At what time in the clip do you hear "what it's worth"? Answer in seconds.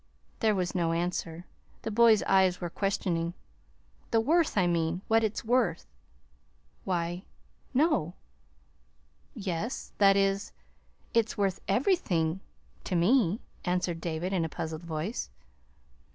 5.07-5.85